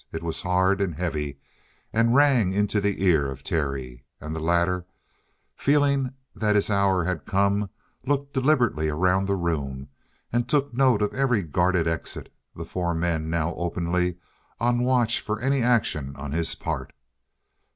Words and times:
It 0.11 0.23
was 0.23 0.41
hard 0.41 0.81
and 0.81 0.95
heavy 0.95 1.37
and 1.93 2.15
rang 2.15 2.53
into 2.53 2.81
the 2.81 3.03
ear 3.05 3.29
of 3.29 3.43
Terry. 3.43 4.03
And 4.19 4.35
the 4.35 4.39
latter, 4.39 4.87
feeling 5.55 6.15
that 6.35 6.55
his 6.55 6.71
hour 6.71 7.03
had 7.03 7.27
come, 7.27 7.69
looked 8.07 8.33
deliberately 8.33 8.89
around 8.89 9.27
the 9.27 9.35
room 9.35 9.89
and 10.33 10.49
took 10.49 10.73
note 10.73 11.03
of 11.03 11.13
every 11.13 11.43
guarded 11.43 11.87
exit, 11.87 12.33
the 12.55 12.65
four 12.65 12.95
men 12.95 13.29
now 13.29 13.53
openly 13.53 14.17
on 14.59 14.79
watch 14.81 15.19
for 15.21 15.39
any 15.39 15.61
action 15.61 16.15
on 16.15 16.31
his 16.31 16.55
part. 16.55 16.93